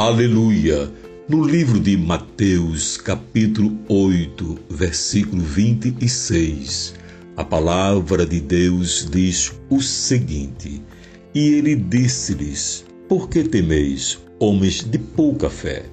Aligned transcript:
Aleluia! 0.00 0.90
No 1.28 1.44
livro 1.44 1.78
de 1.78 1.94
Mateus, 1.94 2.96
capítulo 2.96 3.78
8, 3.86 4.58
versículo 4.70 5.42
26, 5.42 6.94
a 7.36 7.44
palavra 7.44 8.24
de 8.24 8.40
Deus 8.40 9.06
diz 9.12 9.52
o 9.68 9.78
seguinte: 9.82 10.80
E 11.34 11.48
ele 11.50 11.76
disse-lhes: 11.76 12.82
Por 13.10 13.28
que 13.28 13.44
temeis, 13.44 14.18
homens 14.38 14.82
de 14.82 14.96
pouca 14.98 15.50
fé? 15.50 15.84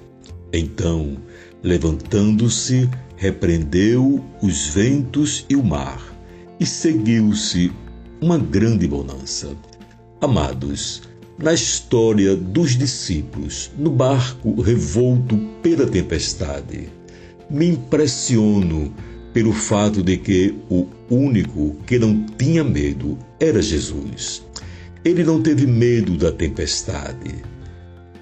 Então, 0.54 1.18
levantando-se, 1.62 2.88
repreendeu 3.14 4.24
os 4.40 4.68
ventos 4.68 5.44
e 5.50 5.54
o 5.54 5.62
mar, 5.62 6.02
e 6.58 6.64
seguiu-se 6.64 7.70
uma 8.22 8.38
grande 8.38 8.88
bonança. 8.88 9.54
Amados, 10.18 11.02
na 11.38 11.54
história 11.54 12.34
dos 12.34 12.76
discípulos 12.76 13.70
no 13.78 13.90
barco 13.90 14.60
revolto 14.60 15.38
pela 15.62 15.86
tempestade. 15.86 16.88
Me 17.48 17.68
impressiono 17.68 18.92
pelo 19.32 19.52
fato 19.52 20.02
de 20.02 20.16
que 20.16 20.54
o 20.68 20.86
único 21.08 21.76
que 21.86 21.98
não 21.98 22.26
tinha 22.36 22.64
medo 22.64 23.16
era 23.38 23.62
Jesus. 23.62 24.42
Ele 25.04 25.22
não 25.22 25.40
teve 25.40 25.66
medo 25.66 26.16
da 26.16 26.32
tempestade, 26.32 27.36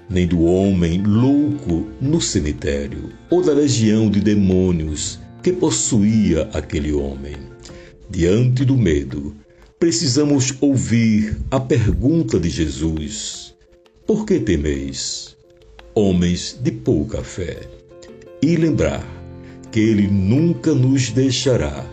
nem 0.09 0.27
do 0.27 0.43
homem 0.43 1.01
louco 1.01 1.87
no 1.99 2.21
cemitério, 2.21 3.09
ou 3.31 3.41
da 3.41 3.51
legião 3.51 4.09
de 4.09 4.21
demônios 4.21 5.19
que 5.41 5.51
possuía 5.51 6.49
aquele 6.53 6.93
homem. 6.93 7.35
Diante 8.09 8.63
do 8.63 8.77
medo, 8.77 9.35
precisamos 9.79 10.53
ouvir 10.59 11.37
a 11.51 11.59
pergunta 11.59 12.39
de 12.39 12.49
Jesus: 12.49 13.53
Por 14.05 14.25
que 14.25 14.39
temeis, 14.39 15.37
homens 15.93 16.57
de 16.61 16.71
pouca 16.71 17.23
fé? 17.23 17.59
E 18.41 18.55
lembrar 18.55 19.05
que 19.71 19.79
Ele 19.79 20.07
nunca 20.07 20.73
nos 20.73 21.09
deixará, 21.11 21.85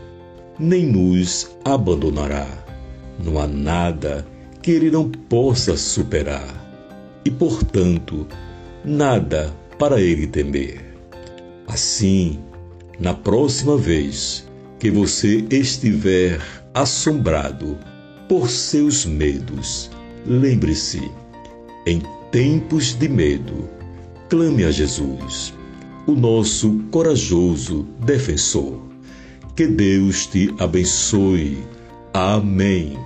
nem 0.58 0.86
nos 0.86 1.50
abandonará. 1.64 2.64
Não 3.22 3.38
há 3.38 3.46
nada 3.46 4.26
que 4.62 4.70
Ele 4.70 4.90
não 4.90 5.10
possa 5.10 5.76
superar 5.76 6.62
e, 7.24 7.30
portanto, 7.30 8.26
nada 8.84 9.54
para 9.78 10.00
Ele 10.00 10.26
temer. 10.26 10.80
Assim, 11.66 12.38
na 12.98 13.14
próxima 13.14 13.76
vez 13.76 14.46
que 14.78 14.90
você 14.90 15.46
estiver 15.50 16.63
assombrado 16.74 17.78
por 18.28 18.50
seus 18.50 19.06
medos. 19.06 19.90
Lembre-se, 20.26 21.10
em 21.86 22.02
tempos 22.30 22.94
de 22.94 23.08
medo, 23.08 23.68
clame 24.28 24.64
a 24.64 24.70
Jesus, 24.70 25.54
o 26.06 26.12
nosso 26.12 26.80
corajoso 26.90 27.86
defensor. 28.04 28.82
Que 29.54 29.66
Deus 29.68 30.26
te 30.26 30.52
abençoe. 30.58 31.58
Amém. 32.12 32.98